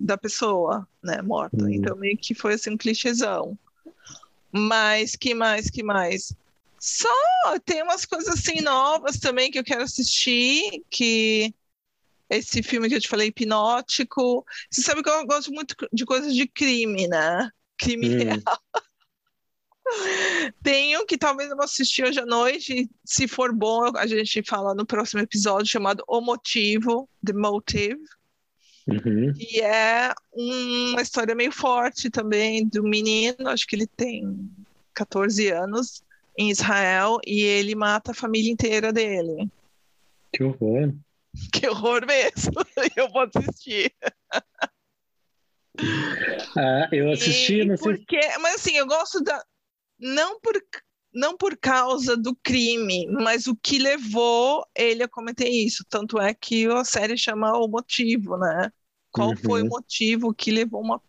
[0.00, 1.64] da pessoa, né, morta.
[1.64, 1.70] Hum.
[1.70, 3.58] Então meio que foi assim um clichêzão.
[4.50, 6.34] Mas que mais, que mais?
[6.78, 7.08] Só
[7.64, 11.54] tem umas coisas assim novas também que eu quero assistir, que
[12.28, 14.44] esse filme que eu te falei, Hipnótico.
[14.70, 17.50] Você sabe que eu gosto muito de coisas de crime, né?
[17.78, 18.18] Crime hum.
[18.18, 18.38] real.
[20.98, 22.90] Um que talvez eu vou assistir hoje à noite.
[23.04, 28.00] Se for bom, a gente fala no próximo episódio, chamado O Motivo, The Motive.
[28.86, 29.32] Uhum.
[29.36, 34.48] E é uma história meio forte também do menino, acho que ele tem
[34.94, 36.02] 14 anos,
[36.38, 39.48] em Israel, e ele mata a família inteira dele.
[40.32, 40.94] Que horror!
[41.52, 42.52] Que horror mesmo!
[42.96, 43.92] Eu vou assistir.
[46.56, 47.96] Ah, eu assisti, e, não sei.
[47.96, 49.44] Porque, mas assim, eu gosto da.
[49.98, 50.54] Não por,
[51.12, 55.84] não por causa do crime, mas o que levou ele a cometer isso.
[55.88, 58.70] Tanto é que a série chama O Motivo, né?
[59.10, 59.36] Qual uhum.
[59.36, 61.00] foi o motivo que levou uma,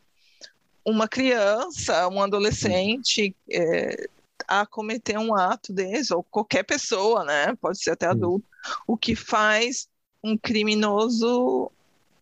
[0.86, 4.08] uma criança, um adolescente é,
[4.48, 7.54] a cometer um ato desse, ou qualquer pessoa, né?
[7.60, 8.94] Pode ser até adulto, uhum.
[8.94, 9.90] o que faz
[10.24, 11.70] um criminoso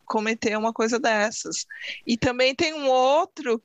[0.05, 1.65] cometer uma coisa dessas.
[2.05, 3.61] E também tem um outro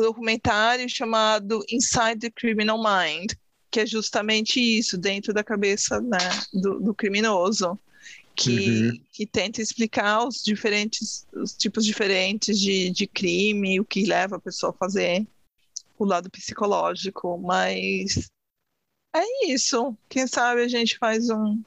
[0.00, 3.32] documentário chamado Inside the Criminal Mind,
[3.70, 6.18] que é justamente isso, dentro da cabeça né,
[6.52, 7.78] do, do, criminoso,
[8.34, 9.00] que, uhum.
[9.12, 14.40] que tenta explicar os diferentes, os tipos diferentes de, de crime, o que leva a
[14.40, 15.26] pessoa a fazer,
[15.98, 18.30] o lado psicológico, mas
[19.14, 19.96] é isso.
[20.08, 21.60] Quem sabe a gente faz um,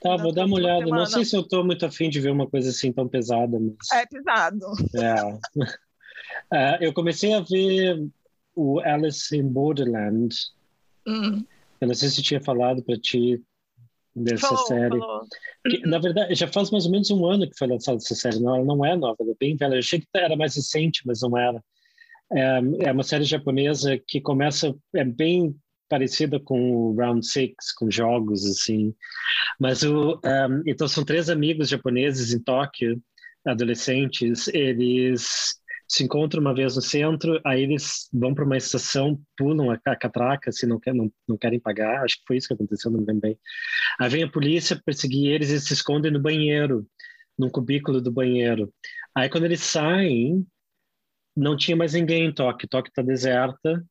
[0.00, 0.84] Tá, vou dar uma olhada.
[0.84, 1.02] Semana.
[1.02, 3.58] Não sei se eu tô muito afim de ver uma coisa assim tão pesada.
[3.58, 3.90] Mas...
[3.92, 4.66] É pesado.
[4.94, 5.38] É.
[6.52, 8.06] é eu comecei a ver
[8.54, 10.34] o Alice in Borderland.
[11.06, 11.44] Hum.
[11.80, 13.40] Eu não sei se tinha falado para ti
[14.14, 14.98] dessa falou, série.
[14.98, 15.26] Falou.
[15.68, 18.40] Que, na verdade, já faz mais ou menos um ano que foi lançada essa série.
[18.40, 19.74] Não, ela não é nova, ela é bem velha.
[19.74, 21.62] Eu achei que era mais recente, mas não era.
[22.32, 25.56] É, é uma série japonesa que começa é bem
[25.88, 28.94] parecida com o Round Six, com jogos assim.
[29.58, 33.00] Mas o um, então são três amigos japoneses em Tóquio,
[33.46, 34.48] adolescentes.
[34.48, 39.96] Eles se encontram uma vez no centro, aí eles vão para uma estação, pulam a
[39.96, 42.04] catraca, se não, quer, não, não querem pagar.
[42.04, 43.38] Acho que foi isso que aconteceu, não lembro bem.
[43.98, 46.86] Aí vem a polícia perseguir eles e se escondem no banheiro,
[47.38, 48.72] num cubículo do banheiro.
[49.14, 50.46] Aí quando eles saem,
[51.34, 52.68] não tinha mais ninguém em Tóquio.
[52.68, 53.82] Tóquio está deserta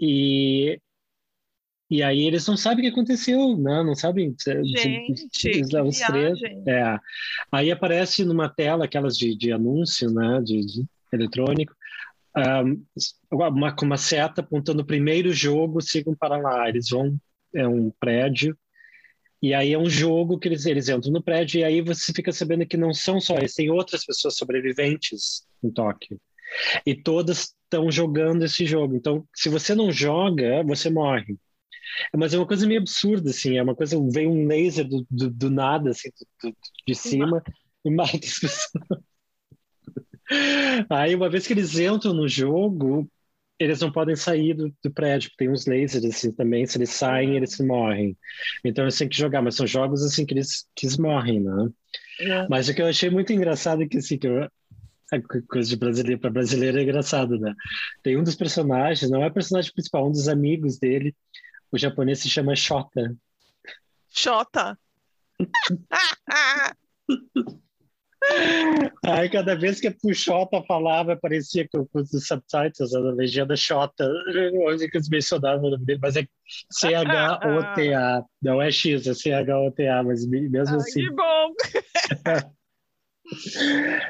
[0.00, 0.80] e,
[1.90, 3.82] e aí eles não sabem o que aconteceu, né?
[3.82, 4.34] Não sabem.
[4.38, 6.38] Gente, eles, os três.
[6.66, 6.98] É.
[7.50, 10.40] Aí aparece numa tela aquelas de, de anúncio, né?
[10.42, 11.74] De, de eletrônico.
[12.36, 12.84] Um,
[13.32, 16.68] uma, com uma seta apontando o primeiro jogo, sigam para lá.
[16.68, 17.16] Eles vão,
[17.54, 18.56] é um prédio,
[19.40, 22.32] e aí é um jogo que eles, eles entram no prédio, e aí você fica
[22.32, 26.20] sabendo que não são só eles, tem outras pessoas sobreviventes em Tóquio.
[26.84, 28.96] E todas estão jogando esse jogo.
[28.96, 31.36] Então, se você não joga, você morre.
[32.16, 33.56] Mas é uma coisa meio absurda, assim.
[33.56, 36.10] É uma coisa, vem um laser do, do, do nada, assim,
[36.42, 37.42] do, de cima
[37.84, 38.70] e mata as pessoas.
[40.90, 43.10] Aí, uma vez que eles entram no jogo,
[43.58, 47.36] eles não podem sair do, do prédio, tem uns lasers assim também, se eles saem,
[47.36, 48.16] eles morrem.
[48.64, 51.68] Então eles têm que jogar, mas são jogos assim que eles, que eles morrem, né?
[52.20, 52.48] É.
[52.48, 54.48] Mas o que eu achei muito engraçado é que, assim, que eu,
[55.48, 57.54] coisa de brasileiro para brasileiro é engraçado, né?
[58.02, 61.14] Tem um dos personagens, não é o personagem principal, um dos amigos dele,
[61.72, 63.14] o japonês se chama Shota.
[64.08, 64.78] Shota.
[69.04, 74.08] Aí cada vez que o Xota falava, aparecia com, os subtitles, a legenda Xota,
[74.66, 76.26] onde que eles mencionavam o nome dele, mas é
[76.70, 81.00] C-H-O-T-A, não é X, é C-H-O-T-A, mas mesmo Ai, assim.
[81.00, 81.54] Que bom!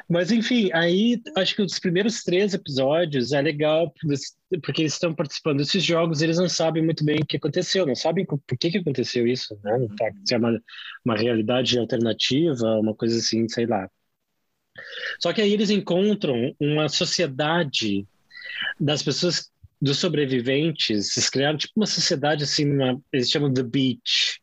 [0.09, 3.93] Mas enfim, aí acho que os primeiros três episódios é legal
[4.63, 7.95] porque eles estão participando desses jogos, eles não sabem muito bem o que aconteceu, não
[7.95, 9.87] sabem por que, que aconteceu isso, né?
[9.97, 10.61] Tá, se é uma,
[11.03, 13.89] uma realidade alternativa, uma coisa assim, sei lá.
[15.19, 18.07] Só que aí eles encontram uma sociedade
[18.79, 19.51] das pessoas,
[19.81, 24.38] dos sobreviventes, eles criaram tipo uma sociedade assim, uma, eles chamam The Beach,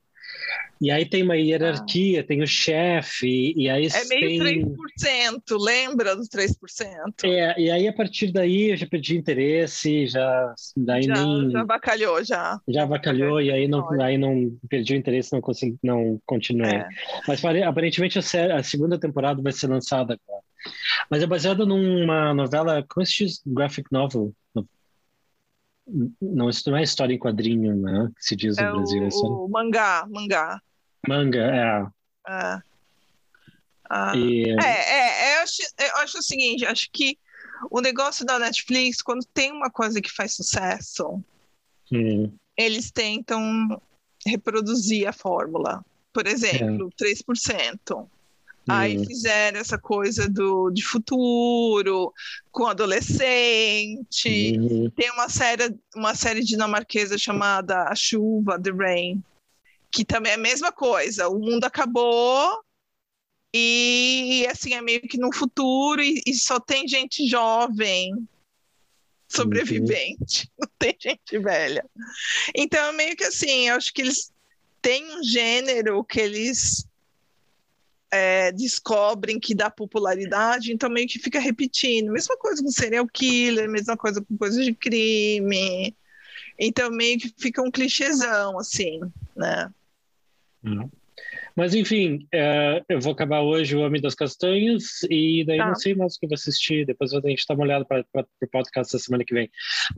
[0.80, 2.24] e aí tem uma hierarquia, ah.
[2.24, 4.64] tem o chefe, e aí É meio tem...
[4.64, 6.54] 3%, lembra dos 3%?
[7.24, 11.50] É, e aí a partir daí eu já perdi interesse, já daí já, nem...
[11.50, 12.60] já bacalhou, já.
[12.68, 16.76] Já bacalhou, e aí não, aí não perdi o interesse, não consegui, não continuei.
[16.76, 16.88] É.
[17.26, 20.44] Mas aparentemente a, segunda temporada vai ser lançada agora.
[21.10, 23.40] Mas é baseada numa novela, como se diz?
[23.46, 24.34] Graphic novel.
[26.20, 28.10] Não, isso não é história em quadrinho, né?
[28.16, 29.02] Que se diz no é Brasil.
[29.02, 30.60] O, é o mangá, mangá.
[31.06, 31.86] Manga, é.
[32.26, 32.62] Ah.
[33.88, 34.16] Ah.
[34.16, 34.50] E...
[34.50, 37.16] É, é, é eu, acho, eu acho o seguinte, acho que
[37.70, 41.22] o negócio da Netflix, quando tem uma coisa que faz sucesso,
[41.92, 42.32] hum.
[42.56, 43.80] eles tentam
[44.26, 45.84] reproduzir a fórmula.
[46.12, 47.04] Por exemplo, é.
[47.04, 48.08] 3%.
[48.68, 52.12] Aí fizeram essa coisa do, de futuro,
[52.50, 54.58] com adolescente.
[54.58, 54.90] Uhum.
[54.90, 59.22] Tem uma série, uma série dinamarquesa chamada A Chuva, The Rain,
[59.90, 61.28] que também é a mesma coisa.
[61.28, 62.58] O mundo acabou
[63.54, 68.12] e assim é meio que no futuro e, e só tem gente jovem
[69.28, 70.66] sobrevivente, uhum.
[70.66, 71.84] não tem gente velha.
[72.54, 74.32] Então é meio que assim, eu acho que eles
[74.82, 76.86] têm um gênero que eles
[78.16, 82.12] é, descobrem que dá popularidade, então meio que fica repetindo.
[82.12, 85.94] Mesma coisa com serial killer, mesma coisa com coisas de crime.
[86.58, 89.00] Então meio que fica um clichêzão, assim,
[89.36, 89.70] né?
[90.64, 90.90] Uhum.
[91.54, 95.68] Mas enfim, é, eu vou acabar hoje o Homem das Castanhas e daí tá.
[95.68, 96.84] não sei mais o que vou assistir.
[96.84, 98.04] Depois a gente dá uma olhada para
[98.42, 99.50] o podcast da semana que vem.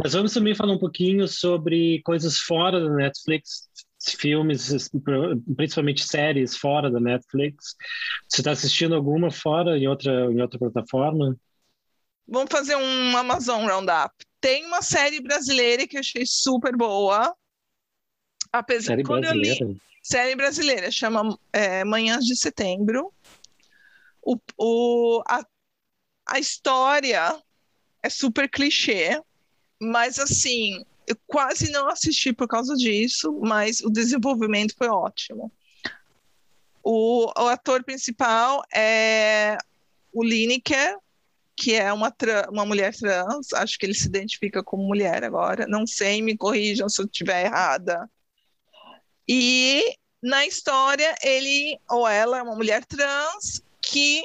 [0.03, 4.89] Mas vamos também falar um pouquinho sobre coisas fora da Netflix, filmes,
[5.57, 7.75] principalmente séries fora da Netflix.
[8.29, 11.37] Você está assistindo alguma fora em outra, em outra plataforma?
[12.27, 14.15] Vamos fazer um Amazon Roundup.
[14.41, 17.35] Tem uma série brasileira que eu achei super boa.
[18.53, 19.65] Apesar série quando brasileira?
[19.65, 23.13] eu li série brasileira chama é, Manhãs de Setembro.
[24.23, 25.45] O, o, a,
[26.27, 27.39] a história
[28.03, 29.21] é super clichê,
[29.81, 35.51] mas assim, eu quase não assisti por causa disso, mas o desenvolvimento foi ótimo.
[36.83, 39.57] O, o ator principal é
[40.13, 40.97] o Lineker,
[41.57, 42.15] que é uma,
[42.51, 46.89] uma mulher trans, acho que ele se identifica como mulher agora, não sei, me corrijam
[46.89, 48.09] se eu estiver errada.
[49.27, 54.25] E na história, ele ou ela é uma mulher trans que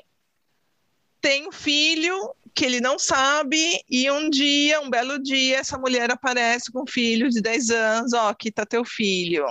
[1.21, 6.11] tem um filho que ele não sabe, e um dia, um belo dia, essa mulher
[6.11, 9.45] aparece com um filho de 10 anos, ó, oh, aqui tá teu filho.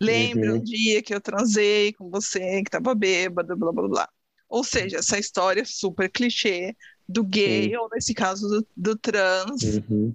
[0.00, 0.58] Lembra uhum.
[0.58, 4.08] um dia que eu transei com você, que tava bêbado, blá blá blá.
[4.48, 6.76] Ou seja, essa história é super clichê
[7.08, 7.76] do gay, Sim.
[7.76, 10.14] ou nesse caso do, do trans, uhum.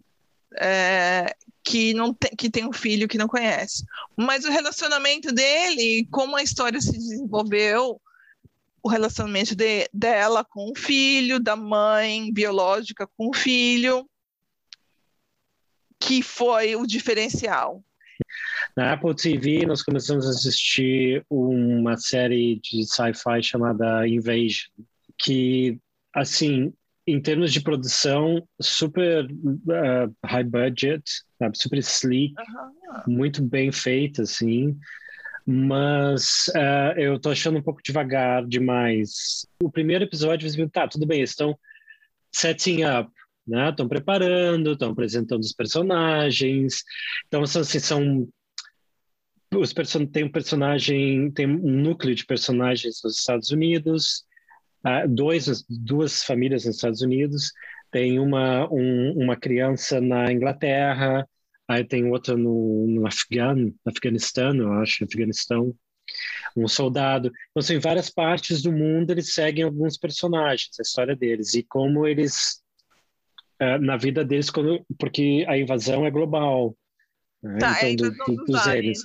[0.60, 3.84] é, que não tem, que tem um filho que não conhece.
[4.16, 8.00] Mas o relacionamento dele, como a história se desenvolveu,
[8.82, 14.08] o relacionamento de, dela com o filho, da mãe biológica com o filho,
[16.00, 17.84] que foi o diferencial.
[18.76, 24.70] Na Apple TV, nós começamos a assistir uma série de sci-fi chamada Invasion,
[25.18, 25.80] que,
[26.14, 26.74] assim,
[27.06, 31.04] em termos de produção, super uh, high budget,
[31.38, 31.58] sabe?
[31.58, 33.16] super sleek, uhum.
[33.16, 34.78] muito bem feita, assim.
[35.52, 39.48] Mas uh, eu tô achando um pouco devagar demais.
[39.64, 41.58] O primeiro episódio, tá, tudo bem, estão
[42.32, 43.12] setting up,
[43.48, 43.72] né?
[43.72, 46.84] Estão preparando, estão apresentando os personagens.
[47.28, 48.28] Então, assim, são
[49.56, 54.26] os person tem um personagem, tem um núcleo de personagens nos Estados Unidos,
[54.86, 57.52] uh, dois, duas famílias nos Estados Unidos,
[57.90, 61.28] tem uma, um, uma criança na Inglaterra,
[61.70, 65.76] aí tem outra no, no Afgan, Afeganistão, eu acho, Afeganistão,
[66.58, 67.28] um soldado.
[67.28, 71.62] Então, assim, em várias partes do mundo eles seguem alguns personagens, a história deles, e
[71.62, 72.64] como eles,
[73.62, 76.76] uh, na vida deles, quando, porque a invasão é global,
[77.42, 77.60] né?
[77.60, 79.00] Tá, então, é do, do, dos, aliens,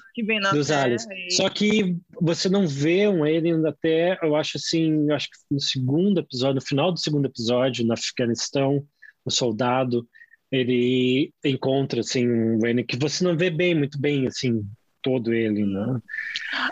[0.51, 1.07] dos aliens.
[1.11, 1.35] E...
[1.35, 5.61] Só que você não vê um alien até, eu acho assim, eu acho que no
[5.61, 8.85] segundo episódio, no final do segundo episódio, no Afeganistão,
[9.23, 10.09] o soldado,
[10.55, 14.65] ele encontra assim um alien que você não vê bem, muito bem, assim,
[15.03, 16.01] todo ele, né?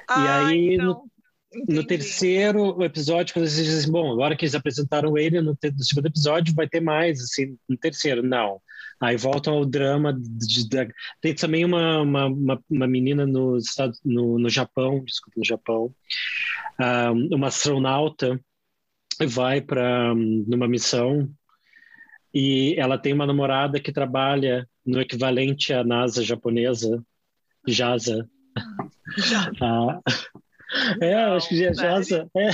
[0.09, 1.05] Ah, e aí então...
[1.67, 5.85] no, no, terceiro episódio, quando eles dizem, bom, agora que eles apresentaram ele no, no
[5.85, 8.23] segundo episódio, vai ter mais, assim, no terceiro.
[8.23, 8.61] Não.
[9.01, 10.13] Aí voltam ao drama.
[10.13, 10.89] De, de,
[11.21, 13.59] tem também uma, uma, uma, uma menina no,
[14.05, 15.95] no, no Japão, desculpa, no Japão,
[16.81, 18.41] um, uma astronauta
[19.27, 21.29] vai para numa missão
[22.35, 27.03] e ela tem uma namorada que trabalha no equivalente à NASA japonesa,
[27.67, 28.29] JASA.
[29.63, 30.01] ah,
[31.01, 32.29] é, acho que é JASA.
[32.37, 32.49] É.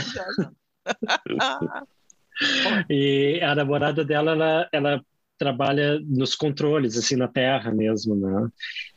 [2.91, 5.05] e a namorada dela, ela, ela
[5.39, 8.49] trabalha nos controles, assim, na Terra mesmo, né?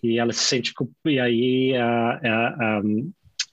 [0.01, 0.73] E ela se sente...
[1.05, 2.81] E aí a, a, a,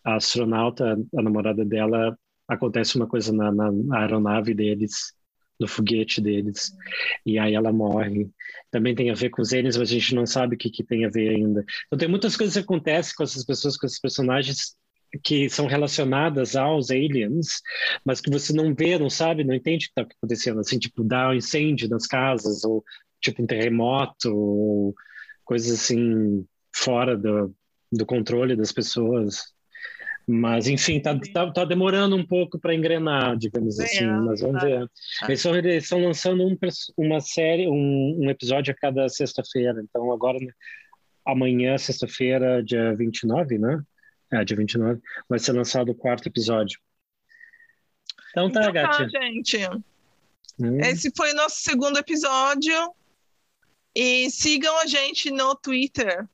[0.05, 2.17] a astronauta, a namorada dela,
[2.49, 5.13] acontece uma coisa na, na aeronave deles,
[5.59, 6.73] no foguete deles,
[7.27, 8.31] e aí ela morre.
[8.71, 10.85] Também tem a ver com os aliens, mas a gente não sabe o que, que
[10.85, 11.65] tem a ver ainda.
[11.87, 14.77] Então tem muitas coisas que acontecem com essas pessoas, com esses personagens
[15.25, 17.63] que são relacionadas aos aliens,
[18.05, 21.03] mas que você não vê, não sabe, não entende o que está acontecendo, assim, tipo,
[21.03, 22.85] dá um incêndio nas casas, ou
[23.21, 24.95] tipo um terremoto, ou
[25.45, 27.55] coisas assim, fora do,
[27.91, 29.55] do controle das pessoas.
[30.31, 34.63] Mas, enfim, tá, tá, tá demorando um pouco para engrenar, digamos é, assim, mas vamos
[34.63, 34.87] ver.
[35.23, 36.55] Eles estão, eles lançando um,
[36.99, 40.53] uma série, um, um episódio a cada sexta-feira, então agora, né,
[41.27, 43.83] amanhã, sexta-feira, dia 29, né?
[44.31, 46.79] É, dia 29, vai ser lançado o quarto episódio.
[48.31, 49.57] Então tá, então, Tá, gente.
[50.61, 50.79] Hum.
[50.81, 52.93] Esse foi o nosso segundo episódio.
[53.95, 56.29] E sigam a gente no Twitter,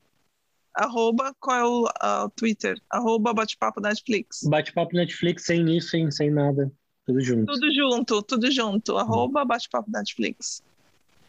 [0.75, 2.79] Arroba, qual é o Twitter?
[2.89, 4.41] Arroba Bate-Papo Netflix.
[4.43, 6.71] Bate-Papo Netflix, sem isso, sem, sem nada.
[7.05, 7.53] Tudo junto.
[7.53, 8.97] Tudo junto, tudo junto.
[8.97, 10.61] Arroba Bate-Papo Netflix.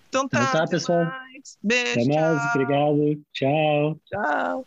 [0.09, 1.05] Então tá, então tá pessoal.
[1.05, 1.59] Mais.
[1.62, 2.51] Beijo, Até mais, tchau.
[2.51, 3.22] obrigado.
[3.32, 4.01] Tchau.
[4.07, 4.66] Tchau.